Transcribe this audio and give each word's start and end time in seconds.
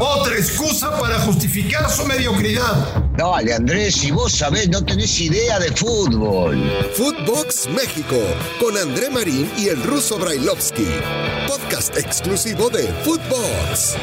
Otra 0.00 0.34
excusa 0.34 0.98
para 0.98 1.18
justificar 1.20 1.88
su 1.88 2.04
mediocridad. 2.06 3.04
Dale, 3.16 3.54
Andrés, 3.54 3.94
si 3.94 4.10
vos 4.10 4.32
sabés, 4.32 4.68
no 4.68 4.84
tenés 4.84 5.20
idea 5.20 5.60
de 5.60 5.70
fútbol. 5.70 6.58
Footbox 6.94 7.68
México, 7.68 8.16
con 8.58 8.76
André 8.76 9.10
Marín 9.10 9.48
y 9.56 9.68
el 9.68 9.80
ruso 9.82 10.18
Brailovsky. 10.18 10.86
Podcast 11.46 11.96
exclusivo 11.96 12.68
de 12.70 12.84
Footbox. 13.04 13.96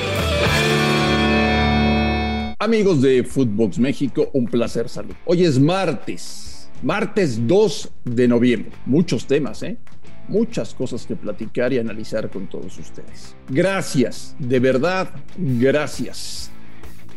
Amigos 2.60 3.02
de 3.02 3.24
Footbox 3.24 3.80
México, 3.80 4.30
un 4.34 4.46
placer 4.46 4.88
salud. 4.88 5.16
Hoy 5.26 5.44
es 5.44 5.60
martes, 5.60 6.70
martes 6.82 7.46
2 7.46 7.90
de 8.06 8.28
noviembre. 8.28 8.72
Muchos 8.86 9.26
temas, 9.26 9.64
¿eh? 9.64 9.78
Muchas 10.28 10.74
cosas 10.74 11.06
que 11.06 11.16
platicar 11.16 11.74
y 11.74 11.80
analizar 11.80 12.30
con 12.30 12.48
todos 12.48 12.78
ustedes. 12.78 13.36
Gracias, 13.50 14.36
de 14.40 14.60
verdad, 14.60 15.10
gracias. 15.38 16.52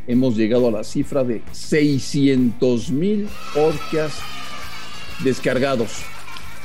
Hemos 0.07 0.37
llegado 0.37 0.69
a 0.69 0.73
la 0.73 0.85
cifra 0.85 1.23
de 1.25 1.43
600 1.53 2.91
mil 2.91 3.29
podcasts 3.55 4.23
descargados 5.23 6.03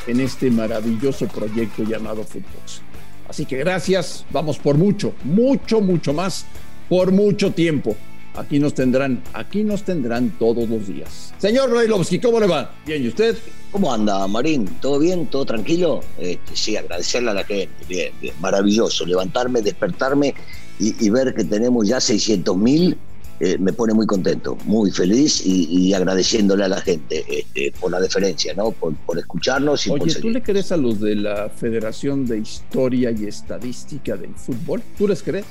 en 0.07 0.19
este 0.19 0.49
maravilloso 0.49 1.27
proyecto 1.27 1.83
llamado 1.83 2.23
Footbox. 2.23 2.81
Así 3.27 3.45
que 3.45 3.57
gracias, 3.57 4.25
vamos 4.31 4.57
por 4.57 4.77
mucho, 4.77 5.13
mucho, 5.23 5.81
mucho 5.81 6.13
más, 6.13 6.45
por 6.89 7.11
mucho 7.11 7.51
tiempo. 7.51 7.95
Aquí 8.37 8.59
nos 8.59 8.73
tendrán, 8.73 9.23
aquí 9.33 9.63
nos 9.63 9.83
tendrán 9.83 10.31
todos 10.37 10.67
los 10.67 10.87
días. 10.87 11.33
Señor 11.37 11.69
Brailovsky, 11.69 12.19
¿cómo 12.19 12.39
le 12.39 12.47
va? 12.47 12.73
Bien, 12.85 13.03
¿y 13.03 13.07
usted? 13.07 13.37
¿Cómo 13.71 13.93
anda, 13.93 14.27
Marín? 14.27 14.65
¿Todo 14.81 14.99
bien? 14.99 15.27
¿Todo 15.27 15.45
tranquilo? 15.45 16.01
Este, 16.17 16.55
sí, 16.55 16.75
agradecerle 16.75 17.31
a 17.31 17.33
la 17.33 17.43
gente. 17.43 17.73
Bien, 17.87 18.11
bien. 18.19 18.33
Maravilloso. 18.41 19.05
Levantarme, 19.05 19.61
despertarme 19.61 20.33
y, 20.79 21.09
ver 21.09 21.33
que 21.33 21.45
tenemos 21.45 21.87
ya 21.87 22.01
600 22.01 22.57
mil 22.57 22.97
eh, 23.39 23.57
me 23.57 23.73
pone 23.73 23.93
muy 23.93 24.05
contento, 24.05 24.57
muy 24.63 24.91
feliz 24.91 25.45
y, 25.45 25.93
agradeciéndole 25.93 26.63
a 26.63 26.67
la 26.69 26.79
gente 26.79 27.25
este, 27.29 27.73
por 27.79 27.91
la 27.91 27.99
deferencia, 27.99 28.53
¿no? 28.53 28.71
Por, 28.71 28.95
escucharnos 29.17 29.87
y 29.87 29.91
Oye, 29.91 30.13
por 30.13 30.21
¿tú 30.21 30.29
le 30.29 30.41
crees 30.41 30.71
a 30.71 30.77
los 30.77 31.01
de 31.01 31.15
la 31.15 31.49
Federación 31.49 32.25
de 32.25 32.39
Historia 32.39 33.11
y 33.11 33.25
Estadística 33.25 34.15
del 34.15 34.35
Fútbol? 34.35 34.81
¿Tú 34.97 35.07
les 35.07 35.21
crees? 35.21 35.45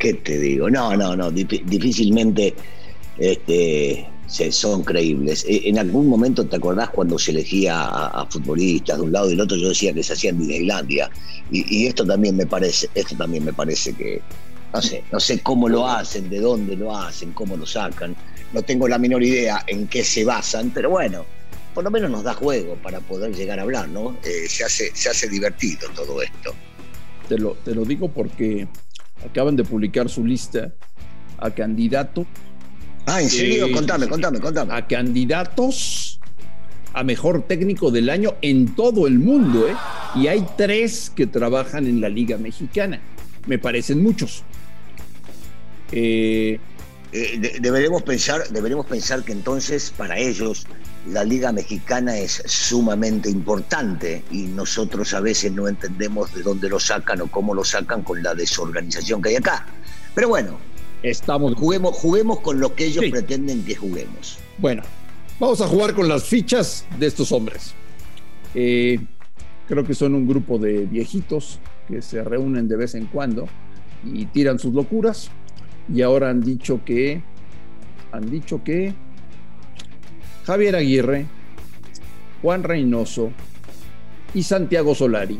¿Qué 0.00 0.14
te 0.14 0.38
digo? 0.38 0.70
No, 0.70 0.96
no, 0.96 1.14
no, 1.14 1.30
difícilmente 1.30 2.54
este, 3.18 4.08
son 4.50 4.82
creíbles. 4.82 5.44
E, 5.46 5.68
en 5.68 5.78
algún 5.78 6.08
momento, 6.08 6.46
¿te 6.46 6.56
acordás 6.56 6.88
cuando 6.88 7.18
se 7.18 7.32
elegía 7.32 7.82
a, 7.84 8.24
futbolistas 8.24 8.96
de 8.96 9.02
un 9.04 9.12
lado 9.12 9.26
y 9.26 9.32
del 9.32 9.42
otro? 9.42 9.58
Yo 9.58 9.68
decía 9.68 9.92
que 9.92 10.02
se 10.02 10.14
hacían 10.14 10.36
en 10.36 10.40
Disneylandia. 10.40 11.10
Y, 11.50 11.86
esto 11.86 12.06
también 12.06 12.34
me 12.34 12.46
parece, 12.46 12.88
esto 12.94 13.14
también 13.14 13.44
me 13.44 13.52
parece 13.52 13.92
que, 13.92 14.22
no 14.72 14.80
sé, 14.80 15.04
no 15.12 15.20
sé 15.20 15.40
cómo 15.40 15.68
lo 15.68 15.86
hacen, 15.86 16.30
de 16.30 16.40
dónde 16.40 16.76
lo 16.76 16.96
hacen, 16.96 17.32
cómo 17.32 17.58
lo 17.58 17.66
sacan. 17.66 18.16
No 18.54 18.62
tengo 18.62 18.88
la 18.88 18.98
menor 18.98 19.22
idea 19.22 19.64
en 19.66 19.86
qué 19.86 20.02
se 20.02 20.24
basan, 20.24 20.70
pero 20.70 20.88
bueno, 20.88 21.26
por 21.74 21.84
lo 21.84 21.90
menos 21.90 22.10
nos 22.10 22.24
da 22.24 22.32
juego 22.32 22.74
para 22.76 23.00
poder 23.00 23.36
llegar 23.36 23.58
a 23.58 23.62
hablar, 23.64 23.86
¿no? 23.90 24.16
Eh, 24.24 24.48
se, 24.48 24.64
hace, 24.64 24.92
se 24.94 25.10
hace 25.10 25.28
divertido 25.28 25.90
todo 25.94 26.22
esto. 26.22 26.54
Te 27.28 27.36
lo, 27.36 27.52
te 27.64 27.74
lo 27.74 27.84
digo 27.84 28.08
porque 28.08 28.66
acaban 29.24 29.56
de 29.56 29.64
publicar 29.64 30.08
su 30.08 30.24
lista 30.24 30.72
a 31.38 31.50
candidato. 31.50 32.26
Ah, 33.06 33.22
¿en 33.22 33.30
serio? 33.30 33.70
contame, 33.72 34.08
contame, 34.08 34.40
contame. 34.40 34.74
A 34.74 34.86
candidatos 34.86 36.20
a 36.92 37.04
mejor 37.04 37.42
técnico 37.46 37.90
del 37.90 38.10
año 38.10 38.34
en 38.42 38.74
todo 38.74 39.06
el 39.06 39.18
mundo, 39.18 39.68
¿eh? 39.68 39.74
Y 40.16 40.26
hay 40.26 40.44
tres 40.56 41.10
que 41.14 41.26
trabajan 41.26 41.86
en 41.86 42.00
la 42.00 42.08
Liga 42.08 42.36
Mexicana. 42.36 43.00
Me 43.46 43.58
parecen 43.58 44.02
muchos. 44.02 44.42
Eh, 45.92 46.58
eh, 47.12 47.58
deberemos, 47.60 48.02
pensar, 48.02 48.48
deberemos 48.50 48.86
pensar 48.86 49.24
que 49.24 49.32
entonces 49.32 49.92
para 49.96 50.18
ellos 50.18 50.66
la 51.06 51.24
Liga 51.24 51.52
Mexicana 51.52 52.16
es 52.18 52.42
sumamente 52.46 53.30
importante 53.30 54.22
y 54.30 54.42
nosotros 54.42 55.14
a 55.14 55.20
veces 55.20 55.52
no 55.52 55.66
entendemos 55.66 56.34
de 56.34 56.42
dónde 56.42 56.68
lo 56.68 56.78
sacan 56.78 57.22
o 57.22 57.26
cómo 57.26 57.54
lo 57.54 57.64
sacan 57.64 58.02
con 58.02 58.22
la 58.22 58.34
desorganización 58.34 59.22
que 59.22 59.30
hay 59.30 59.36
acá. 59.36 59.66
Pero 60.14 60.28
bueno, 60.28 60.58
Estamos... 61.02 61.54
juguemos, 61.54 61.96
juguemos 61.96 62.40
con 62.40 62.60
lo 62.60 62.74
que 62.74 62.86
ellos 62.86 63.04
pretenden 63.10 63.64
que 63.64 63.74
juguemos. 63.74 64.38
Bueno, 64.58 64.82
vamos 65.38 65.60
a 65.62 65.66
jugar 65.66 65.94
con 65.94 66.08
las 66.08 66.24
fichas 66.24 66.84
de 66.98 67.06
estos 67.06 67.32
hombres. 67.32 67.74
Eh, 68.54 68.98
creo 69.66 69.84
que 69.84 69.94
son 69.94 70.14
un 70.14 70.28
grupo 70.28 70.58
de 70.58 70.84
viejitos 70.84 71.60
que 71.88 72.02
se 72.02 72.22
reúnen 72.22 72.68
de 72.68 72.76
vez 72.76 72.94
en 72.94 73.06
cuando 73.06 73.48
y 74.04 74.26
tiran 74.26 74.58
sus 74.58 74.74
locuras 74.74 75.30
y 75.92 76.02
ahora 76.02 76.30
han 76.30 76.40
dicho 76.40 76.80
que 76.84 77.22
han 78.12 78.30
dicho 78.30 78.62
que 78.62 78.94
Javier 80.50 80.74
Aguirre, 80.74 81.26
Juan 82.42 82.64
Reynoso 82.64 83.30
y 84.34 84.42
Santiago 84.42 84.96
Solari 84.96 85.38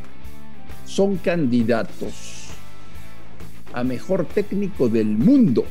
son 0.86 1.16
candidatos 1.16 2.50
a 3.72 3.82
mejor 3.82 4.26
técnico 4.26 4.88
del 4.88 5.06
mundo. 5.06 5.64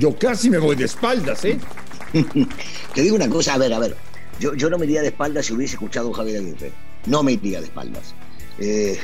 Yo 0.00 0.18
casi 0.18 0.50
me 0.50 0.58
voy 0.58 0.74
de 0.74 0.86
espaldas, 0.86 1.44
¿eh? 1.44 1.60
Te 2.94 3.02
digo 3.02 3.14
una 3.14 3.28
cosa, 3.28 3.54
a 3.54 3.58
ver, 3.58 3.72
a 3.72 3.78
ver. 3.78 3.94
Yo, 4.40 4.52
yo 4.56 4.68
no 4.68 4.78
me 4.78 4.86
iría 4.86 5.02
de 5.02 5.08
espaldas 5.08 5.46
si 5.46 5.52
hubiese 5.52 5.74
escuchado 5.74 6.10
a 6.10 6.14
Javier 6.14 6.38
Aguirre. 6.38 6.72
No 7.06 7.22
me 7.22 7.34
iría 7.34 7.60
de 7.60 7.66
espaldas. 7.66 8.16
Eh, 8.58 8.98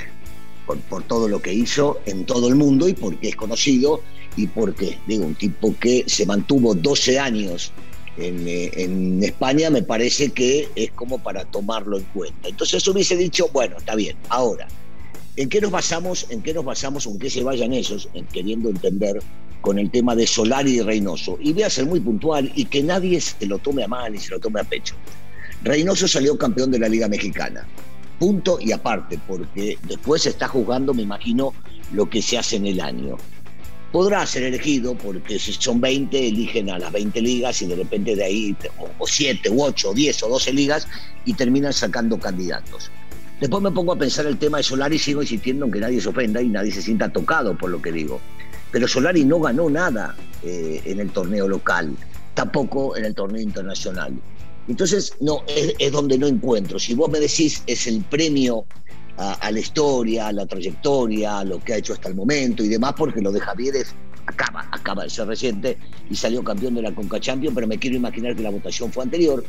por, 0.66 0.78
por, 0.78 1.04
todo 1.04 1.28
lo 1.28 1.40
que 1.40 1.54
hizo 1.54 2.00
en 2.04 2.26
todo 2.26 2.48
el 2.48 2.56
mundo 2.56 2.88
y 2.88 2.94
porque 2.94 3.28
es 3.28 3.36
conocido 3.36 4.02
y 4.34 4.48
porque, 4.48 4.98
digo, 5.06 5.24
un 5.24 5.36
tipo 5.36 5.72
que 5.78 6.02
se 6.08 6.26
mantuvo 6.26 6.74
12 6.74 7.20
años 7.20 7.72
eh, 8.18 8.70
en, 8.74 9.22
España 9.22 9.70
me 9.70 9.82
parece 9.82 10.30
que 10.30 10.68
es 10.74 10.90
como 10.92 11.18
para 11.18 11.44
tomarlo 11.44 11.98
en 11.98 12.04
cuenta. 12.04 12.48
Entonces 12.48 12.86
hubiese 12.88 13.16
dicho, 13.16 13.48
bueno, 13.52 13.76
está 13.78 13.94
bien, 13.94 14.16
ahora, 14.28 14.66
¿en 15.36 15.48
qué 15.48 15.60
nos 15.60 15.70
basamos? 15.70 16.26
¿En 16.30 16.42
qué 16.42 16.52
nos 16.52 16.64
basamos? 16.64 17.06
Aunque 17.06 17.30
se 17.30 17.44
vayan 17.44 17.72
esos, 17.72 18.08
en 18.14 18.26
queriendo 18.26 18.70
entender 18.70 19.20
con 19.60 19.78
el 19.78 19.90
tema 19.90 20.16
de 20.16 20.26
Solari 20.26 20.78
y 20.78 20.82
Reynoso. 20.82 21.38
Y 21.40 21.52
voy 21.52 21.62
a 21.62 21.70
ser 21.70 21.86
muy 21.86 22.00
puntual 22.00 22.50
y 22.54 22.64
que 22.64 22.82
nadie 22.82 23.20
se 23.20 23.46
lo 23.46 23.58
tome 23.58 23.84
a 23.84 23.88
mal 23.88 24.14
y 24.14 24.18
se 24.18 24.30
lo 24.30 24.40
tome 24.40 24.60
a 24.60 24.64
pecho. 24.64 24.94
Reynoso 25.62 26.08
salió 26.08 26.36
campeón 26.38 26.70
de 26.70 26.78
la 26.78 26.88
Liga 26.88 27.08
Mexicana. 27.08 27.66
Punto 28.18 28.58
y 28.60 28.72
aparte, 28.72 29.18
porque 29.28 29.78
después 29.86 30.22
se 30.22 30.30
está 30.30 30.48
jugando, 30.48 30.92
me 30.92 31.02
imagino, 31.02 31.54
lo 31.92 32.10
que 32.10 32.20
se 32.20 32.36
hace 32.36 32.56
en 32.56 32.66
el 32.66 32.80
año 32.80 33.16
podrá 33.92 34.26
ser 34.26 34.42
elegido 34.42 34.94
porque 34.94 35.38
si 35.38 35.52
son 35.52 35.80
20 35.80 36.28
eligen 36.28 36.70
a 36.70 36.78
las 36.78 36.92
20 36.92 37.20
ligas 37.20 37.62
y 37.62 37.66
de 37.66 37.76
repente 37.76 38.14
de 38.14 38.24
ahí 38.24 38.56
o, 38.98 39.06
7 39.06 39.48
u 39.50 39.62
8 39.62 39.90
o 39.90 39.94
10 39.94 40.22
o 40.24 40.28
12 40.28 40.52
ligas 40.52 40.86
y 41.24 41.34
terminan 41.34 41.72
sacando 41.72 42.18
candidatos. 42.18 42.90
Después 43.40 43.62
me 43.62 43.70
pongo 43.70 43.92
a 43.92 43.96
pensar 43.96 44.26
el 44.26 44.36
tema 44.36 44.58
de 44.58 44.64
Solari 44.64 44.96
y 44.96 44.98
sigo 44.98 45.22
insistiendo 45.22 45.66
en 45.66 45.72
que 45.72 45.80
nadie 45.80 46.00
se 46.00 46.08
ofenda 46.08 46.42
y 46.42 46.48
nadie 46.48 46.72
se 46.72 46.82
sienta 46.82 47.08
tocado 47.08 47.56
por 47.56 47.70
lo 47.70 47.80
que 47.80 47.92
digo. 47.92 48.20
Pero 48.72 48.88
Solari 48.88 49.24
no 49.24 49.40
ganó 49.40 49.70
nada 49.70 50.14
eh, 50.42 50.82
en 50.84 51.00
el 51.00 51.10
torneo 51.10 51.48
local, 51.48 51.96
tampoco 52.34 52.96
en 52.96 53.04
el 53.04 53.14
torneo 53.14 53.40
internacional. 53.40 54.12
Entonces, 54.66 55.14
no, 55.20 55.44
es, 55.46 55.74
es 55.78 55.92
donde 55.92 56.18
no 56.18 56.26
encuentro. 56.26 56.78
Si 56.78 56.94
vos 56.94 57.08
me 57.08 57.20
decís 57.20 57.62
es 57.66 57.86
el 57.86 58.02
premio 58.02 58.66
a, 59.18 59.50
la 59.50 59.58
historia, 59.58 60.28
a 60.28 60.32
la 60.32 60.46
trayectoria, 60.46 61.40
a 61.40 61.44
lo 61.44 61.62
que 61.62 61.74
ha 61.74 61.76
hecho 61.76 61.92
hasta 61.92 62.08
el 62.08 62.14
momento 62.14 62.62
y 62.62 62.68
demás, 62.68 62.94
porque 62.96 63.20
lo 63.20 63.32
de 63.32 63.40
Javier 63.40 63.74
es, 63.74 63.94
acaba, 64.26 64.68
acaba 64.70 65.02
de 65.02 65.10
ser 65.10 65.26
reciente 65.26 65.76
y 66.08 66.14
salió 66.14 66.44
campeón 66.44 66.76
de 66.76 66.82
la 66.82 66.94
Conca 66.94 67.18
Champions, 67.18 67.54
pero 67.54 67.66
me 67.66 67.78
quiero 67.78 67.96
imaginar 67.96 68.36
que 68.36 68.42
la 68.42 68.50
votación 68.50 68.92
fue 68.92 69.02
anterior. 69.02 69.44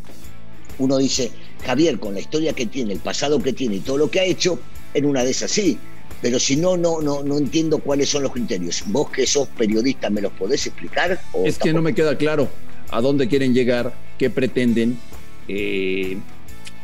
Uno 0.79 0.97
dice, 0.97 1.31
Javier, 1.65 1.99
con 1.99 2.15
la 2.15 2.21
historia 2.21 2.53
que 2.53 2.65
tiene, 2.65 2.93
el 2.93 2.99
pasado 2.99 3.41
que 3.41 3.53
tiene 3.53 3.75
y 3.75 3.79
todo 3.81 3.97
lo 3.97 4.09
que 4.09 4.19
ha 4.19 4.23
hecho, 4.23 4.59
en 4.93 5.05
una 5.05 5.23
de 5.23 5.31
esas 5.31 5.51
sí. 5.51 5.77
Pero 6.21 6.39
si 6.39 6.55
no, 6.55 6.75
no, 6.75 6.99
no, 6.99 7.23
no 7.23 7.37
entiendo 7.37 7.77
cuáles 7.77 8.09
son 8.09 8.23
los 8.23 8.31
criterios. 8.31 8.83
Vos 8.87 9.09
que 9.11 9.27
sos 9.27 9.47
periodista, 9.49 10.09
¿me 10.09 10.21
los 10.21 10.33
podés 10.33 10.65
explicar? 10.65 11.21
es 11.45 11.59
que 11.59 11.71
no 11.73 11.81
me 11.81 11.93
queda 11.93 12.17
claro 12.17 12.49
a 12.89 13.01
dónde 13.01 13.27
quieren 13.27 13.53
llegar, 13.53 13.93
qué 14.17 14.29
pretenden, 14.29 14.99
eh, 15.47 16.17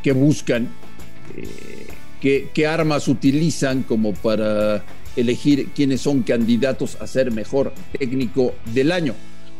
qué 0.03 0.11
buscan. 0.11 0.69
Eh, 1.35 1.87
qué, 2.53 2.67
armas 2.67 3.07
utilizan 3.07 3.83
como 3.83 4.13
para 4.13 4.83
elegir 5.15 5.69
quiénes 5.75 6.01
son 6.01 6.23
candidatos 6.23 6.97
a 6.99 7.07
ser 7.07 7.31
mejor 7.31 7.73
técnico 7.97 8.55
del 8.73 8.91
año. 8.91 9.13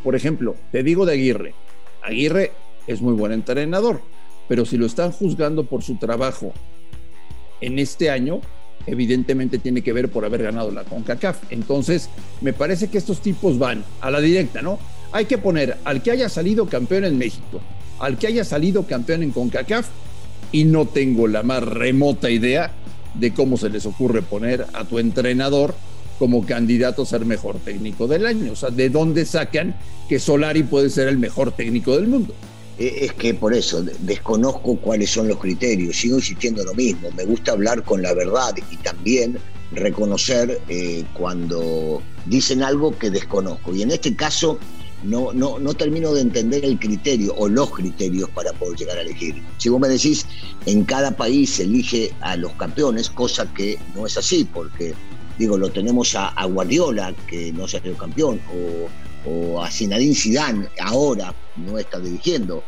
Por 0.04 0.16
ejemplo, 0.16 0.56
te 0.72 0.82
digo 0.82 1.06
de 1.06 1.14
Aguirre. 1.14 1.54
Aguirre 2.02 2.52
es 2.88 3.02
muy 3.02 3.14
buen 3.14 3.32
entrenador, 3.32 4.02
pero 4.48 4.66
si 4.66 4.78
lo 4.78 4.86
están 4.86 5.12
juzgando 5.12 5.66
por 5.66 5.84
su 5.84 5.98
trabajo 5.98 6.54
en 7.62 7.78
este 7.78 8.10
año, 8.10 8.42
evidentemente 8.88 9.60
tiene 9.60 9.82
que 9.82 9.94
ver 9.94 10.10
por 10.10 10.26
haber 10.26 10.44
ganado 10.44 10.72
la 10.72 10.84
CONCACAF. 10.86 11.52
Entonces, 11.52 12.10
me 12.42 12.54
parece 12.54 12.90
que 12.90 12.98
estos 12.98 13.22
tipos 13.22 13.60
van 13.60 13.84
a 14.02 14.10
la 14.10 14.22
directa, 14.22 14.62
¿no? 14.62 14.80
Hay 15.12 15.26
que 15.26 15.38
poner 15.38 15.78
al 15.86 16.02
que 16.02 16.12
haya 16.12 16.30
salido 16.30 16.68
campeón 16.68 17.06
en 17.06 17.18
México, 17.18 17.62
al 18.00 18.18
que 18.18 18.28
haya 18.28 18.44
salido 18.44 18.86
campeón 18.88 19.24
en 19.24 19.32
CONCACAF 19.32 19.88
y 20.56 20.64
no 20.64 20.86
tengo 20.86 21.28
la 21.28 21.44
más 21.44 21.62
remota 21.62 22.30
idea 22.30 22.72
de 23.14 23.34
cómo 23.34 23.58
se 23.58 23.70
les 23.70 23.86
ocurre 23.86 24.22
poner 24.22 24.66
a 24.72 24.86
tu 24.86 25.00
entrenador 25.00 25.76
como 26.18 26.46
candidato 26.46 27.02
a 27.02 27.06
ser 27.06 27.26
mejor 27.26 27.60
técnico 27.60 28.08
del 28.08 28.26
año. 28.26 28.54
O 28.54 28.56
sea, 28.56 28.70
¿de 28.70 28.90
dónde 28.90 29.26
sacan 29.26 29.76
que 30.08 30.18
Solari 30.18 30.64
puede 30.64 30.90
ser 30.90 31.10
el 31.10 31.18
mejor 31.18 31.52
técnico 31.52 31.98
del 31.98 32.08
mundo? 32.08 32.34
Eh, 32.80 33.00
es 33.02 33.12
que 33.12 33.34
por 33.34 33.54
eso 33.54 33.84
desconozco 34.00 34.78
cuáles 34.78 35.10
son 35.10 35.28
los 35.28 35.40
criterios, 35.40 35.98
sigo 35.98 36.16
insistiendo 36.16 36.64
lo 36.64 36.74
mismo, 36.74 37.12
me 37.12 37.26
gusta 37.26 37.52
hablar 37.52 37.84
con 37.84 38.02
la 38.02 38.14
verdad 38.14 38.56
y 38.72 38.78
también 38.78 39.38
reconocer 39.74 40.62
eh, 40.70 41.04
cuando 41.16 42.02
dicen 42.28 42.64
algo 42.64 42.98
que 42.98 43.10
desconozco. 43.10 43.76
Y 43.76 43.82
en 43.82 43.92
este 43.92 44.16
caso 44.16 44.58
no, 45.06 45.32
no, 45.34 45.60
no 45.60 45.74
termino 45.74 46.14
de 46.14 46.22
entender 46.22 46.66
el 46.66 46.80
criterio 46.80 47.34
o 47.36 47.48
los 47.48 47.72
criterios 47.72 48.30
para 48.30 48.52
poder 48.54 48.78
llegar 48.78 48.98
a 48.98 49.02
elegir. 49.02 49.42
Si 49.58 49.70
vos 49.70 49.80
me 49.80 49.88
decís, 49.88 50.26
en 50.66 50.84
cada 50.84 51.12
país 51.12 51.52
se 51.52 51.64
elige 51.64 52.14
a 52.22 52.36
los 52.36 52.52
campeones, 52.54 53.10
cosa 53.10 53.52
que 53.54 53.78
no 53.96 54.06
es 54.06 54.18
así, 54.18 54.48
porque 54.52 54.94
digo, 55.38 55.58
lo 55.58 55.70
tenemos 55.70 56.16
a, 56.16 56.46
Guardiola, 56.46 57.14
que 57.28 57.52
no 57.52 57.68
salió 57.68 57.96
campeón, 57.98 58.40
o, 59.26 59.30
o 59.30 59.64
a 59.64 59.70
Zinedine 59.70 60.16
Zidane, 60.16 60.68
ahora 60.80 61.34
no 61.56 61.78
está 61.78 62.00
dirigiendo. 62.00 62.64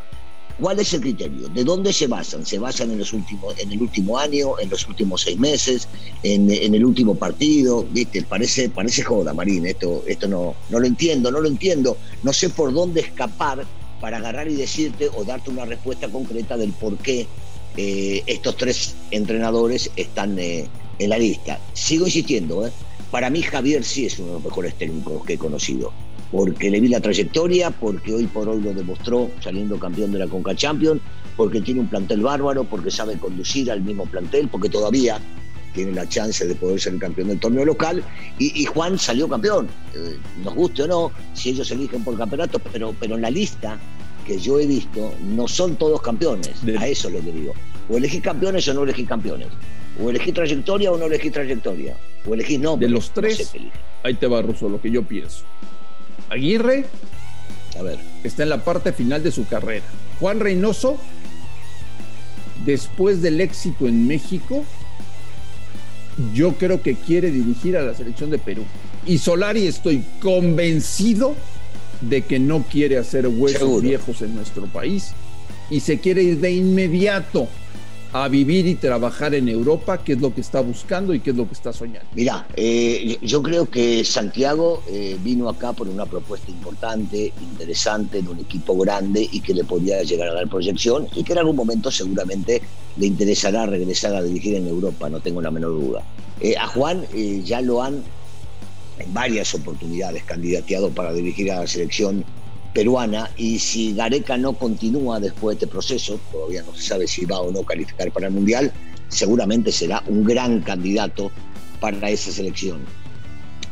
¿Cuál 0.60 0.80
es 0.80 0.92
el 0.94 1.02
criterio? 1.02 1.50
¿De 1.50 1.64
dónde 1.64 1.94
se 1.94 2.08
basan? 2.08 2.44
¿Se 2.44 2.58
basan 2.58 2.90
en, 2.92 2.98
los 2.98 3.14
últimos, 3.14 3.58
en 3.60 3.72
el 3.72 3.80
último 3.80 4.18
año, 4.18 4.58
en 4.60 4.70
los 4.70 4.88
últimos 4.88 5.22
seis 5.22 5.38
meses, 5.38 5.88
en, 6.24 6.50
el 6.52 6.84
último 6.84 7.14
partido? 7.14 7.86
¿Viste? 7.92 8.24
Parece, 8.24 8.70
parece 8.70 9.04
joda, 9.04 9.34
Marín. 9.34 9.68
Esto, 9.68 10.04
esto 10.08 10.28
no, 10.28 10.56
no 10.70 10.80
lo 10.80 10.88
entiendo, 10.88 11.30
no 11.30 11.42
lo 11.42 11.48
entiendo. 11.48 11.98
No 12.24 12.34
sé 12.34 12.50
por 12.50 12.74
dónde 12.74 13.02
escapar 13.02 13.66
para 14.02 14.18
agarrar 14.18 14.48
y 14.48 14.56
decirte 14.56 15.10
o 15.16 15.24
darte 15.24 15.52
una 15.52 15.66
respuesta 15.66 16.08
concreta 16.10 16.58
del 16.58 16.72
por 16.72 16.98
qué 16.98 17.28
eh, 17.76 18.24
estos 18.26 18.58
tres 18.58 18.96
entrenadores 19.12 19.92
están 19.96 20.40
eh, 20.40 20.68
en 20.98 21.10
la 21.10 21.20
lista. 21.20 21.60
Sigo 21.74 22.08
insistiendo, 22.08 22.66
¿eh? 22.66 22.72
para 23.12 23.30
mí 23.30 23.44
Javier 23.44 23.84
sí 23.84 24.08
es 24.08 24.18
uno 24.18 24.30
de 24.30 24.34
los 24.34 24.44
mejores 24.44 24.74
técnicos 24.76 25.24
que 25.24 25.34
he 25.34 25.38
conocido 25.38 25.94
porque 26.32 26.70
le 26.70 26.80
vi 26.80 26.90
la 26.90 27.00
trayectoria, 27.00 27.72
porque 27.72 28.14
hoy 28.14 28.28
por 28.28 28.50
hoy 28.50 28.62
lo 28.62 28.74
demostró 28.74 29.30
saliendo 29.42 29.80
campeón 29.80 30.12
de 30.12 30.20
la 30.20 30.28
Conca 30.28 30.56
Champions, 30.56 31.02
porque 31.36 31.62
tiene 31.62 31.82
un 31.82 31.88
plantel 31.88 32.22
bárbaro, 32.22 32.64
porque 32.64 32.92
sabe 32.92 33.18
conducir 33.18 33.72
al 33.72 33.82
mismo 33.82 34.06
plantel, 34.06 34.48
porque 34.50 34.70
todavía 34.70 35.20
tiene 35.74 35.92
la 35.92 36.10
chance 36.10 36.46
de 36.46 36.56
poder 36.56 36.80
ser 36.80 36.94
el 36.94 37.00
campeón 37.00 37.30
del 37.30 37.40
torneo 37.40 37.64
local. 37.64 38.04
Y, 38.40 38.66
Juan 38.66 38.98
salió 38.98 39.30
campeón, 39.30 39.68
eh, 39.94 40.18
nos 40.44 40.56
guste 40.56 40.84
o 40.84 40.88
no, 40.88 41.12
si 41.34 41.50
ellos 41.50 41.70
eligen 41.72 42.04
por 42.04 42.18
campeonato, 42.18 42.60
pero, 42.60 42.94
pero 43.00 43.16
en 43.16 43.22
la 43.22 43.30
lista 43.30 43.78
que 44.26 44.38
yo 44.40 44.60
he 44.60 44.66
visto 44.66 45.14
no 45.24 45.48
son 45.48 45.78
todos 45.78 46.02
campeones, 46.02 46.52
a 46.78 46.88
eso 46.88 47.10
lo 47.10 47.20
que 47.20 47.32
digo. 47.32 47.54
O 47.90 47.98
elegís 47.98 48.22
campeones 48.22 48.68
o 48.68 48.74
no 48.74 48.84
elegís 48.84 49.08
campeones. 49.08 49.48
O 50.04 50.10
elegís 50.10 50.34
trayectoria 50.34 50.92
o 50.92 50.98
no 50.98 51.06
elegís 51.06 51.32
trayectoria. 51.32 51.96
O 52.28 52.34
elegís 52.34 52.60
no. 52.60 52.76
De 52.76 52.90
los 52.90 53.12
tres, 53.12 53.54
ahí 54.04 54.14
te 54.16 54.28
va, 54.28 54.42
Russo, 54.42 54.68
lo 54.68 54.82
que 54.82 54.92
yo 54.92 55.04
pienso. 55.04 55.46
Aguirre 56.30 56.86
a 57.78 57.84
ver. 57.84 58.00
está 58.24 58.44
en 58.44 58.50
la 58.50 58.64
parte 58.64 58.92
final 58.92 59.24
de 59.24 59.32
su 59.32 59.48
carrera. 59.48 59.86
Juan 60.20 60.40
Reynoso, 60.40 60.98
después 62.66 63.22
del 63.22 63.40
éxito 63.40 63.88
en 63.88 64.08
México, 64.08 64.66
yo 66.34 66.54
creo 66.56 66.82
que 66.82 66.96
quiere 66.96 67.32
dirigir 67.32 67.78
a 67.78 67.82
la 67.82 67.94
selección 67.94 68.30
de 68.32 68.40
Perú. 68.40 68.64
Y 69.06 69.20
Solari 69.20 69.68
estoy 69.68 70.04
convencido 70.22 71.36
de 72.02 72.24
que 72.24 72.40
no 72.40 72.64
quiere 72.64 72.98
hacer 72.98 73.28
huesos 73.28 73.82
viejos 73.82 74.22
en 74.22 74.36
nuestro 74.36 74.66
país 74.66 75.14
y 75.70 75.80
se 75.80 76.00
quiere 76.00 76.24
ir 76.24 76.40
de 76.40 76.52
inmediato 76.52 77.48
a 78.14 78.28
vivir 78.28 78.66
y 78.68 78.76
trabajar 78.76 79.36
en 79.36 79.50
Europa, 79.50 80.04
qué 80.04 80.14
es 80.14 80.22
lo 80.22 80.34
que 80.34 80.42
está 80.42 80.62
buscando 80.62 81.14
y 81.14 81.20
qué 81.20 81.32
es 81.32 81.36
lo 81.36 81.48
que 81.48 81.54
está 81.54 81.74
soñando. 81.74 82.08
Mira, 82.14 82.48
eh, 82.56 83.18
yo 83.22 83.44
creo 83.44 83.70
que 83.70 84.04
Santiago 84.06 84.82
eh, 84.88 85.18
vino 85.24 85.50
acá 85.50 85.74
por 85.74 85.88
una 85.88 86.06
propuesta 86.06 86.50
importante, 86.50 87.34
interesante, 87.42 88.22
de 88.22 88.30
un 88.30 88.40
equipo 88.40 88.78
grande 88.78 89.28
y 89.32 89.42
que 89.42 89.54
le 89.54 89.64
podía 89.64 90.02
llegar 90.04 90.30
a 90.30 90.34
dar 90.34 90.48
proyección 90.48 91.08
y 91.16 91.24
que 91.24 91.34
en 91.34 91.40
algún 91.40 91.56
momento 91.56 91.92
seguramente 91.92 92.62
le 92.98 93.06
interesará 93.06 93.66
regresar 93.66 94.16
a 94.16 94.24
dirigir 94.24 94.56
en 94.56 94.68
Europa, 94.68 95.10
no 95.10 95.20
tengo 95.20 95.42
la 95.42 95.52
menor 95.52 95.72
duda. 95.72 96.04
Eh, 96.40 96.56
a 96.58 96.68
Juan 96.68 97.06
ya 97.44 97.62
lo 97.62 97.82
han 97.82 98.04
en 99.00 99.14
varias 99.14 99.54
oportunidades 99.54 100.24
candidateado 100.24 100.90
para 100.90 101.14
dirigir 101.14 101.52
a 101.52 101.62
la 101.62 101.68
selección 101.68 102.24
peruana 102.78 103.28
y 103.38 103.58
si 103.58 103.96
Gareca 103.96 104.38
no 104.38 104.54
continúa 104.54 105.20
después 105.20 105.58
de 105.58 105.66
este 105.66 105.74
proceso, 105.74 106.20
todavía 106.32 106.62
no 106.62 106.76
se 106.76 106.84
sabe 106.84 107.08
si 107.08 107.26
va 107.26 107.40
o 107.40 107.52
no 107.52 107.64
calificar 107.64 108.12
para 108.12 108.28
el 108.28 108.34
Mundial, 108.34 108.72
seguramente 109.08 109.72
será 109.72 110.04
un 110.06 110.24
gran 110.24 110.62
candidato 110.62 111.32
para 111.80 112.08
esa 112.12 112.32
selección. 112.32 112.82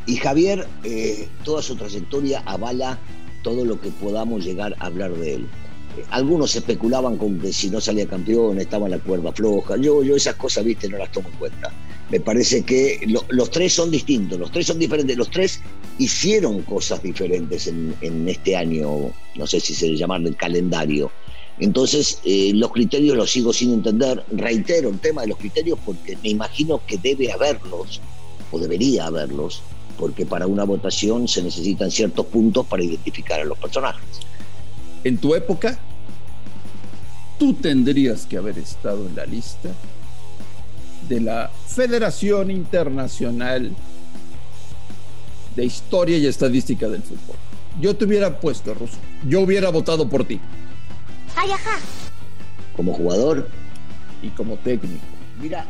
Y 0.08 0.16
Javier, 0.16 0.68
eh, 0.84 1.30
toda 1.44 1.62
su 1.62 1.76
trayectoria 1.76 2.42
avala 2.48 2.98
todo 3.44 3.64
lo 3.64 3.80
que 3.80 3.90
podamos 3.90 4.44
llegar 4.44 4.76
a 4.80 4.88
hablar 4.88 5.14
de 5.14 5.36
él. 5.36 5.48
algunos 6.10 6.56
especulaban 6.56 7.18
con 7.18 7.40
que 7.40 7.54
si 7.54 7.70
no 7.70 7.80
salía 7.80 8.08
campeón 8.08 8.60
estaba 8.60 8.90
la 8.90 8.98
cuerda 8.98 9.32
floja. 9.32 9.78
Yo, 9.78 10.02
yo 10.02 10.16
esas 10.16 10.34
cosas, 10.34 10.66
viste, 10.66 10.90
no 10.90 10.98
las 10.98 11.12
tomo 11.12 11.30
en 11.30 11.36
cuenta. 11.36 11.72
Me 12.10 12.20
parece 12.20 12.64
que 12.64 13.02
los 13.30 13.50
tres 13.52 13.72
son 13.72 13.92
distintos, 13.92 14.40
los 14.40 14.52
tres 14.52 14.66
son 14.66 14.80
diferentes, 14.80 15.16
los 15.16 15.30
tres 15.30 15.62
hicieron 15.98 16.62
cosas 16.64 17.02
diferentes 17.02 17.68
en, 17.68 18.28
este 18.28 18.56
año, 18.56 19.12
no 19.36 19.48
sé 19.48 19.60
si 19.60 19.74
se 19.74 19.88
le 19.88 19.98
llama 19.98 20.18
el 20.18 20.36
calendario. 20.36 21.12
Entonces, 21.60 22.20
eh, 22.26 22.52
los 22.54 22.72
criterios 22.72 23.16
los 23.16 23.32
sigo 23.32 23.54
sin 23.54 23.74
entender. 23.74 24.24
Reitero 24.32 24.90
el 24.90 25.00
tema 25.00 25.22
de 25.22 25.28
los 25.28 25.38
criterios 25.38 25.80
porque 25.86 26.18
me 26.22 26.30
imagino 26.30 26.82
que 26.86 26.98
debe 26.98 27.32
haberlos, 27.32 28.02
o 28.52 28.60
debería 28.60 29.06
haberlos, 29.06 29.62
porque 29.98 30.26
para 30.26 30.48
una 30.48 30.66
votación 30.66 31.28
se 31.28 31.42
necesitan 31.42 31.92
ciertos 31.92 32.26
puntos 32.26 32.66
para 32.66 32.84
identificar 32.84 33.40
a 33.40 33.46
los 33.46 33.58
personajes. 33.58 34.20
En 35.06 35.18
tu 35.18 35.34
época, 35.34 35.80
tú 37.40 37.54
tendrías 37.54 38.26
que 38.26 38.38
haber 38.38 38.58
estado 38.60 39.08
en 39.08 39.16
la 39.16 39.26
lista 39.26 39.70
de 41.08 41.22
la 41.22 41.52
Federación 41.68 42.52
Internacional 42.52 43.72
de 45.56 45.66
Historia 45.66 46.18
y 46.18 46.28
Estadística 46.28 46.88
del 46.88 47.02
Fútbol. 47.02 47.36
Yo 47.80 47.96
te 47.96 48.06
hubiera 48.06 48.40
puesto, 48.40 48.74
Russo. 48.74 48.98
Yo 49.28 49.42
hubiera 49.42 49.70
votado 49.70 50.08
por 50.08 50.26
ti. 50.26 50.40
Ay, 51.36 51.52
ajá. 51.52 51.80
Como 52.76 52.94
jugador. 52.94 53.48
Y 54.22 54.30
como 54.30 54.56
técnico. 54.58 55.04
Mira, 55.42 55.68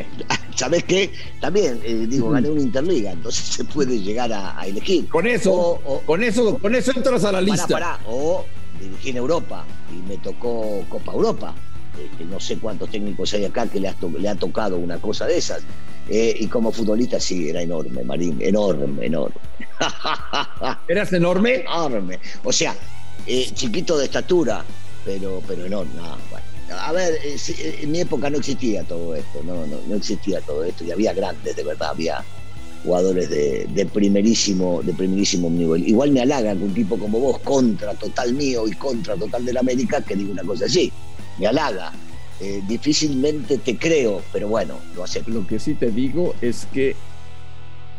¿sabes 0.56 0.84
qué? 0.84 1.12
También, 1.40 1.80
eh, 1.84 2.06
digo, 2.08 2.30
gané 2.30 2.50
una 2.50 2.60
Interliga, 2.60 3.12
entonces 3.12 3.44
se 3.44 3.64
puede 3.64 4.00
llegar 4.00 4.32
a, 4.32 4.60
elegir. 4.66 5.08
Con 5.08 5.26
eso, 5.26 5.80
con 6.04 6.22
eso, 6.22 6.58
con 6.58 6.74
eso 6.74 6.92
entras 6.94 7.24
a 7.24 7.32
la 7.32 7.40
lista. 7.40 8.00
O 8.08 8.44
dirigí 8.80 9.10
en 9.10 9.18
Europa 9.18 9.64
y 9.92 10.08
me 10.08 10.16
tocó 10.18 10.84
Copa 10.88 11.12
Europa. 11.12 11.54
Este, 12.02 12.24
no 12.24 12.40
sé 12.40 12.58
cuántos 12.58 12.90
técnicos 12.90 13.32
hay 13.34 13.44
acá 13.44 13.68
que 13.68 13.78
le 13.78 13.88
ha, 13.88 13.94
le 14.18 14.28
ha 14.28 14.34
tocado 14.34 14.76
una 14.76 14.98
cosa 14.98 15.26
de 15.26 15.38
esas. 15.38 15.62
Eh, 16.08 16.36
y 16.40 16.46
como 16.48 16.70
futbolista 16.70 17.18
sí, 17.18 17.48
era 17.48 17.62
enorme, 17.62 18.04
Marín, 18.04 18.36
enorme, 18.40 19.06
enorme. 19.06 19.36
¿Eras 20.88 21.12
enorme? 21.12 21.60
Enorme. 21.60 22.18
O 22.42 22.52
sea, 22.52 22.76
eh, 23.26 23.48
chiquito 23.54 23.96
de 23.96 24.04
estatura, 24.04 24.64
pero, 25.04 25.42
pero 25.46 25.64
enorme. 25.64 25.92
A 26.70 26.92
ver, 26.92 27.14
eh, 27.24 27.78
en 27.82 27.90
mi 27.90 28.00
época 28.00 28.28
no 28.28 28.38
existía 28.38 28.84
todo 28.84 29.14
esto, 29.14 29.42
no, 29.44 29.66
no, 29.66 29.76
no 29.86 29.94
existía 29.94 30.40
todo 30.42 30.64
esto, 30.64 30.84
y 30.84 30.90
había 30.90 31.12
grandes, 31.14 31.56
de 31.56 31.62
verdad, 31.62 31.90
había 31.90 32.24
jugadores 32.84 33.30
de, 33.30 33.66
de, 33.66 33.86
primerísimo, 33.86 34.82
de 34.82 34.92
primerísimo 34.92 35.48
nivel. 35.48 35.88
Igual 35.88 36.10
me 36.10 36.20
halaga 36.20 36.54
que 36.54 36.64
un 36.64 36.74
tipo 36.74 36.98
como 36.98 37.18
vos, 37.18 37.38
contra 37.40 37.94
total 37.94 38.34
mío 38.34 38.68
y 38.68 38.72
contra 38.72 39.16
total 39.16 39.44
del 39.44 39.56
América, 39.56 40.02
que 40.02 40.16
diga 40.16 40.32
una 40.32 40.42
cosa 40.42 40.66
así 40.66 40.92
me 41.38 41.46
halaga. 41.46 41.92
Eh, 42.44 42.62
difícilmente 42.68 43.56
te 43.56 43.78
creo, 43.78 44.20
pero 44.30 44.48
bueno, 44.48 44.74
lo 44.94 45.02
acepto. 45.02 45.30
Lo 45.30 45.46
que 45.46 45.58
sí 45.58 45.72
te 45.72 45.90
digo 45.90 46.34
es 46.42 46.66
que 46.74 46.94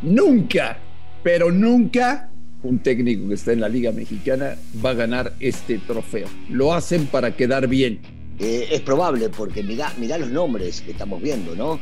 nunca, 0.03 0.77
pero 1.23 1.51
nunca 1.51 2.29
un 2.61 2.77
técnico 2.77 3.27
que 3.27 3.33
está 3.33 3.53
en 3.53 3.61
la 3.61 3.69
Liga 3.69 3.91
Mexicana 3.91 4.55
va 4.85 4.91
a 4.91 4.93
ganar 4.93 5.33
este 5.39 5.79
trofeo. 5.79 6.27
Lo 6.49 6.75
hacen 6.75 7.07
para 7.07 7.35
quedar 7.35 7.67
bien. 7.67 7.99
Eh, 8.37 8.67
es 8.69 8.81
probable, 8.81 9.29
porque 9.29 9.63
mira, 9.63 9.91
mira 9.97 10.19
los 10.19 10.29
nombres 10.29 10.81
que 10.81 10.91
estamos 10.91 11.23
viendo, 11.23 11.55
¿no? 11.55 11.79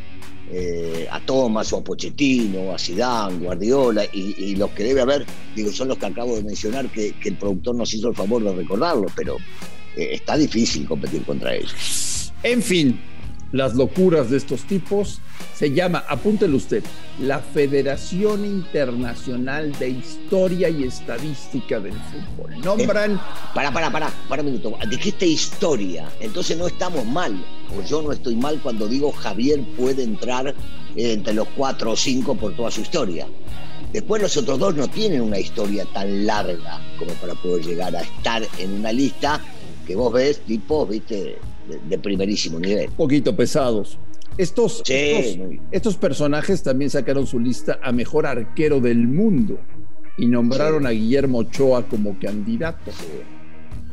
Eh, 0.50 1.05
a 1.12 1.20
Thomas 1.20 1.74
o 1.74 1.79
a 1.79 1.84
Pochettino, 1.84 2.74
a 2.74 2.79
Zidane, 2.79 3.39
Guardiola, 3.39 4.05
y, 4.13 4.55
los 4.55 4.70
que 4.72 4.86
debe 4.86 5.01
haber, 5.01 5.25
digo, 5.53 5.70
son 5.74 5.89
los 5.89 5.98
que 5.98 6.05
acabo 6.05 6.38
de 6.38 6.43
mencionar 6.43 6.88
que, 6.88 7.12
que 7.12 7.29
el 7.29 7.36
productor 7.36 7.75
nos 7.75 7.93
hizo 7.93 8.08
el 8.08 8.15
favor 8.15 8.41
de 8.41 8.53
recordarlo, 8.53 9.08
pero 9.17 9.36
eh, 9.98 10.12
está 10.13 10.38
difícil 10.38 10.88
competir 10.88 11.24
contra 11.24 11.55
ellos. 11.55 12.12
En 12.43 12.62
fin, 12.62 13.00
las 13.53 13.75
locuras 13.75 14.29
de 14.29 14.38
estos 14.38 14.63
tipos 14.63 15.21
se 15.55 15.71
llama, 15.71 16.03
apúntelo 16.09 16.57
usted, 16.57 16.83
la 17.21 17.39
Federación 17.39 18.45
Internacional 18.45 19.71
de 19.79 19.89
Historia 19.89 20.67
y 20.69 20.83
Estadística 20.83 21.79
del 21.79 21.93
Fútbol. 21.93 22.59
Nombran. 22.62 23.13
Eh, 23.15 23.19
para, 23.53 23.71
para, 23.71 23.91
para, 23.91 24.09
para 24.27 24.41
un 24.41 24.47
minuto. 24.50 24.77
Dijiste 24.89 25.25
historia, 25.25 26.09
entonces 26.19 26.57
no 26.57 26.67
estamos 26.67 27.05
mal. 27.05 27.33
O 27.77 27.81
yo 27.88 28.01
no 28.01 28.12
estoy 28.12 28.35
mal 28.35 28.59
cuando 28.62 28.88
digo 28.88 29.12
Javier 29.12 29.63
puede 29.77 30.03
entrar 30.03 30.53
entre 30.95 31.33
los 31.33 31.47
cuatro 31.55 31.91
o 31.91 31.95
cinco 31.95 32.35
por 32.35 32.55
toda 32.55 32.71
su 32.71 32.81
historia. 32.81 33.27
Después 33.93 34.21
los 34.21 34.35
otros 34.35 34.57
dos 34.57 34.75
no 34.75 34.88
tienen 34.88 35.21
una 35.21 35.38
historia 35.38 35.85
tan 35.93 36.25
larga 36.25 36.81
como 36.97 37.13
para 37.13 37.35
poder 37.35 37.63
llegar 37.63 37.95
a 37.95 38.01
estar 38.01 38.41
en 38.57 38.73
una 38.73 38.91
lista 38.91 39.39
que 39.85 39.95
vos 39.95 40.12
ves 40.12 40.39
tipos, 40.39 40.89
viste, 40.89 41.38
de, 41.67 41.98
primerísimo 41.98 42.60
nivel. 42.60 42.89
Un 42.89 42.96
poquito 42.96 43.36
pesados. 43.36 43.98
Estos, 44.38 44.82
estos, 44.88 45.98
personajes 45.98 46.63
también 46.63 46.89
sacaron 46.89 47.27
su 47.27 47.39
lista 47.39 47.79
a 47.84 47.91
mejor 47.91 48.25
arquero 48.25 48.79
del 48.79 49.08
mundo 49.08 49.60
y 50.17 50.25
nombraron 50.25 50.88
a 50.88 50.89
Guillermo 50.89 51.39
Ochoa 51.39 51.88
como 51.88 52.17
candidato. 52.20 52.91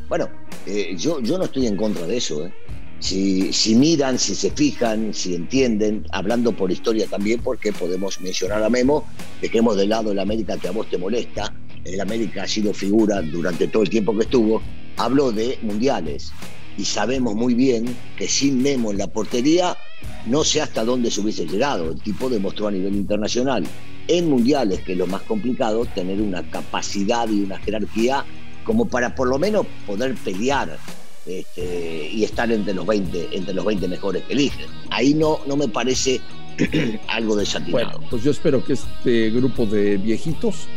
Bueno, 0.09 0.29
eh, 0.65 0.95
yo, 0.97 1.19
yo 1.19 1.37
no 1.37 1.45
estoy 1.45 1.67
en 1.67 1.77
contra 1.77 2.07
de 2.07 2.17
eso. 2.17 2.47
¿eh? 2.47 2.53
Si, 2.99 3.53
si, 3.53 3.75
miran, 3.75 4.17
si 4.17 4.33
se 4.33 4.49
fijan, 4.49 5.13
si 5.13 5.35
entienden, 5.35 6.05
hablando 6.11 6.51
por 6.51 6.71
historia 6.71 7.05
también, 7.07 7.39
porque 7.41 7.71
podemos 7.71 8.19
mencionar 8.19 8.63
a 8.63 8.69
Memo, 8.69 9.05
dejemos 9.41 9.77
de 9.77 9.87
lado 9.87 10.11
el 10.11 10.19
América 10.19 10.57
que 10.57 10.67
a 10.67 10.71
vos 10.71 10.89
te 10.89 10.97
molesta, 10.97 11.53
el 11.85 12.01
América 12.01 12.43
ha 12.43 12.47
sido 12.47 12.73
figura 12.73 13.21
durante 13.21 13.67
todo 13.67 13.83
el 13.83 13.89
tiempo 13.89 14.15
que 14.15 14.23
estuvo, 14.23 14.61
hablo 14.97 15.31
de 15.31 15.57
mundiales 15.61 16.31
y 16.77 16.85
sabemos 16.85 17.35
muy 17.35 17.53
bien 17.53 17.95
que 18.17 18.27
sin 18.27 18.61
Memo 18.61 18.91
en 18.91 18.97
la 18.97 19.07
portería 19.07 19.77
no 20.25 20.43
sé 20.43 20.61
hasta 20.61 20.83
dónde 20.83 21.11
se 21.11 21.21
hubiese 21.21 21.45
llegado. 21.45 21.91
El 21.91 22.01
tipo 22.01 22.29
demostró 22.29 22.67
a 22.67 22.71
nivel 22.71 22.95
internacional 22.95 23.65
en 24.07 24.29
mundiales, 24.29 24.81
que 24.81 24.93
es 24.93 24.97
lo 24.97 25.07
más 25.07 25.21
complicado, 25.23 25.85
tener 25.85 26.21
una 26.21 26.43
capacidad 26.49 27.27
y 27.29 27.41
una 27.41 27.57
jerarquía 27.59 28.25
como 28.63 28.85
para 28.85 29.15
por 29.15 29.27
lo 29.27 29.39
menos 29.39 29.65
poder 29.87 30.15
pelear 30.15 30.77
este, 31.25 32.09
y 32.11 32.23
estar 32.23 32.51
entre 32.51 32.73
los 32.73 32.85
20, 32.85 33.29
entre 33.31 33.53
los 33.53 33.65
20 33.65 33.87
mejores 33.87 34.23
que 34.23 34.33
eligen. 34.33 34.67
Ahí 34.89 35.13
no, 35.13 35.39
no 35.47 35.55
me 35.55 35.67
parece 35.67 36.21
algo 37.07 37.35
desatinado. 37.35 37.89
Bueno, 37.99 38.07
pues 38.09 38.23
yo 38.23 38.31
espero 38.31 38.63
que 38.63 38.73
este 38.73 39.29
grupo 39.31 39.65
de 39.65 39.97
viejitos 39.97 40.67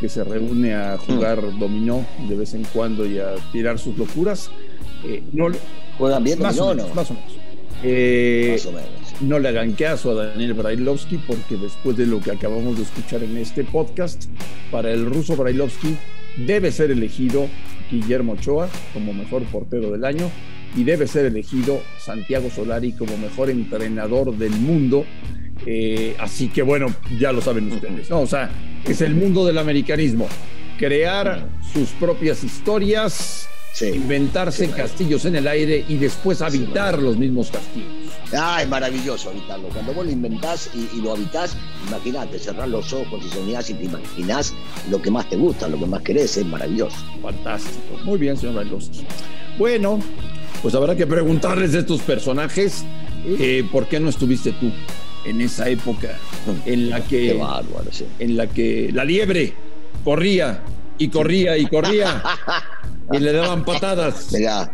que 0.00 0.08
se 0.08 0.22
reúne 0.24 0.74
a 0.74 0.98
jugar 0.98 1.40
mm. 1.42 1.58
dominó 1.58 2.06
de 2.28 2.36
vez 2.36 2.54
en 2.54 2.64
cuando 2.64 3.06
y 3.06 3.18
a 3.18 3.34
tirar 3.52 3.78
sus 3.78 3.96
locuras, 3.96 4.50
eh, 5.08 5.22
no, 5.32 5.48
¿Juegan 5.98 6.24
bien 6.24 6.40
más 6.40 6.58
o 6.58 6.74
menos, 6.74 6.94
Más 6.94 7.10
o 7.10 7.14
menos. 7.14 7.32
Eh, 7.82 8.58
no 9.20 9.38
le 9.38 9.48
hagan 9.48 9.72
caso 9.72 10.10
a 10.10 10.26
Daniel 10.26 10.54
Brailovsky 10.54 11.18
porque 11.18 11.56
después 11.56 11.96
de 11.96 12.06
lo 12.06 12.20
que 12.20 12.32
acabamos 12.32 12.76
de 12.76 12.82
escuchar 12.82 13.22
en 13.22 13.36
este 13.36 13.64
podcast, 13.64 14.24
para 14.70 14.90
el 14.90 15.06
ruso 15.06 15.36
Brailovsky 15.36 15.96
debe 16.36 16.72
ser 16.72 16.90
elegido 16.90 17.48
Guillermo 17.90 18.32
Ochoa 18.32 18.68
como 18.92 19.12
mejor 19.12 19.42
portero 19.44 19.90
del 19.90 20.04
año 20.04 20.30
y 20.76 20.84
debe 20.84 21.06
ser 21.06 21.26
elegido 21.26 21.80
Santiago 21.98 22.50
Solari 22.50 22.92
como 22.92 23.16
mejor 23.16 23.50
entrenador 23.50 24.36
del 24.36 24.52
mundo. 24.52 25.04
Eh, 25.64 26.14
así 26.18 26.48
que 26.48 26.62
bueno, 26.62 26.94
ya 27.18 27.32
lo 27.32 27.40
saben 27.40 27.72
ustedes, 27.72 28.10
¿no? 28.10 28.20
O 28.20 28.26
sea, 28.26 28.50
es 28.84 29.00
el 29.00 29.14
mundo 29.14 29.46
del 29.46 29.58
americanismo. 29.58 30.28
Crear 30.78 31.48
sus 31.72 31.90
propias 31.90 32.44
historias, 32.44 33.48
inventarse 33.82 34.70
castillos 34.70 35.24
en 35.26 35.36
el 35.36 35.46
aire 35.46 35.84
y 35.88 35.96
después 35.96 36.40
habitar 36.40 36.98
los 36.98 37.16
mismos 37.16 37.50
castillos. 37.50 37.88
Ah, 38.36 38.62
es 38.62 38.68
maravilloso 38.68 39.30
habitarlo. 39.30 39.68
Cuando 39.68 39.92
vos 39.92 40.06
lo 40.06 40.12
inventás 40.12 40.70
y, 40.74 41.00
lo 41.00 41.12
habitás, 41.12 41.56
imagínate, 41.86 42.38
cerrar 42.38 42.68
los 42.68 42.92
ojos 42.92 43.22
y 43.24 43.28
soñás 43.28 43.68
y 43.70 43.74
te 43.74 43.84
imaginás 43.84 44.54
lo 44.90 45.00
que 45.00 45.10
más 45.10 45.28
te 45.28 45.36
gusta, 45.36 45.68
lo 45.68 45.78
que 45.78 45.86
más 45.86 46.02
querés, 46.02 46.36
es 46.36 46.46
maravilloso. 46.46 46.96
Fantástico. 47.22 47.98
Muy 48.04 48.18
bien, 48.18 48.36
señor 48.36 48.56
Bailos. 48.56 48.90
Bueno, 49.58 50.00
pues 50.62 50.74
habrá 50.74 50.96
que 50.96 51.06
preguntarles 51.06 51.72
de 51.72 51.80
estos 51.80 52.00
personajes, 52.00 52.84
eh, 53.26 53.64
¿por 53.70 53.86
qué 53.86 54.00
no 54.00 54.08
estuviste 54.08 54.52
tú 54.52 54.72
en 55.24 55.40
esa 55.40 55.68
época 55.68 56.18
en 56.66 56.90
la 56.90 57.00
que, 57.02 57.38
en 58.18 58.36
la 58.36 58.46
que 58.46 58.90
la 58.92 59.04
liebre 59.04 59.52
corría 60.04 60.62
y 60.98 61.08
corría 61.08 61.58
y 61.58 61.66
corría 61.66 62.22
y 63.12 63.18
le 63.18 63.32
daban 63.32 63.64
patadas. 63.64 64.32
Mirá, 64.36 64.70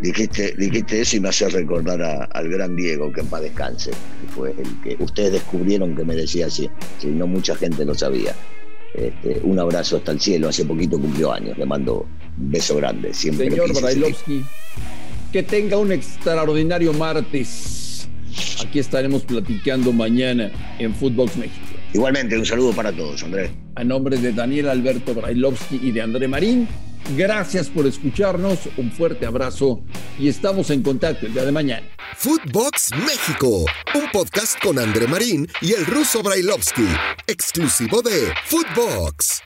dijiste, 0.00 0.54
dijiste 0.56 1.00
eso 1.00 1.16
y 1.16 1.20
me 1.20 1.28
hace 1.28 1.48
recordar 1.48 2.28
al 2.30 2.48
gran 2.48 2.76
Diego, 2.76 3.12
que 3.12 3.20
en 3.20 3.26
paz 3.26 3.42
descanse, 3.42 3.90
que 3.90 4.32
fue 4.34 4.50
el 4.50 4.80
que 4.82 5.02
ustedes 5.02 5.32
descubrieron 5.32 5.96
que 5.96 6.04
me 6.04 6.14
decía 6.14 6.46
así, 6.46 6.68
si 6.98 7.08
no 7.08 7.26
mucha 7.26 7.54
gente 7.56 7.84
lo 7.84 7.94
sabía. 7.94 8.34
Este, 8.94 9.40
un 9.42 9.58
abrazo 9.58 9.96
hasta 9.96 10.12
el 10.12 10.20
cielo, 10.20 10.48
hace 10.48 10.64
poquito 10.64 11.00
cumplió 11.00 11.32
años, 11.32 11.58
le 11.58 11.66
mando 11.66 12.06
un 12.38 12.50
beso 12.50 12.76
grande. 12.76 13.12
Siempre 13.12 13.50
Señor 13.50 13.80
Brailovsky, 13.80 14.44
que 15.32 15.42
tenga 15.42 15.78
un 15.78 15.90
extraordinario 15.90 16.92
martes. 16.92 18.08
Aquí 18.64 18.78
estaremos 18.78 19.22
platicando 19.22 19.92
mañana 19.92 20.50
en 20.78 20.94
Footbox 20.94 21.36
México. 21.36 21.66
Igualmente, 21.92 22.36
un 22.36 22.46
saludo 22.46 22.72
para 22.72 22.92
todos, 22.92 23.22
Andrés. 23.22 23.50
A 23.76 23.84
nombre 23.84 24.16
de 24.16 24.32
Daniel 24.32 24.68
Alberto 24.68 25.14
Brailovsky 25.14 25.80
y 25.82 25.92
de 25.92 26.02
André 26.02 26.28
Marín, 26.28 26.68
Gracias 27.10 27.68
por 27.68 27.86
escucharnos, 27.86 28.60
un 28.78 28.90
fuerte 28.90 29.26
abrazo 29.26 29.82
y 30.18 30.28
estamos 30.28 30.70
en 30.70 30.82
contacto 30.82 31.26
el 31.26 31.34
día 31.34 31.44
de 31.44 31.52
mañana. 31.52 31.86
Footbox 32.16 32.90
México, 32.96 33.66
un 33.94 34.10
podcast 34.10 34.58
con 34.62 34.78
André 34.78 35.06
Marín 35.06 35.46
y 35.60 35.74
el 35.74 35.84
ruso 35.84 36.22
Brailovsky, 36.22 36.86
exclusivo 37.26 38.00
de 38.00 38.32
Footbox. 38.46 39.42